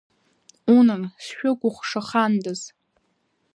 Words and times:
Унан, 0.75 1.03
сшәыкәыхшахандаз! 1.23 2.61